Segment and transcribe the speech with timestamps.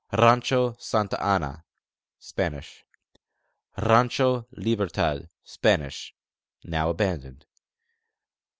[0.11, 1.63] Rancho Santa Ana:
[2.17, 2.83] Spanish.
[3.77, 6.15] Rancho Libertad: Spanish
[6.63, 7.45] (now abandoned).